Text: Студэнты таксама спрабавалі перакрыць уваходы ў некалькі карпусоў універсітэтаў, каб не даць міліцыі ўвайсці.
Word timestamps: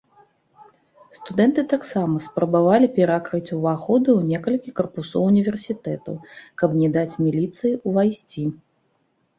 Студэнты 1.17 1.61
таксама 1.73 2.15
спрабавалі 2.27 2.87
перакрыць 2.97 3.53
уваходы 3.59 4.09
ў 4.19 4.31
некалькі 4.31 4.75
карпусоў 4.81 5.29
універсітэтаў, 5.35 6.15
каб 6.63 6.69
не 6.81 6.89
даць 6.99 7.15
міліцыі 7.29 7.77
ўвайсці. 7.89 8.43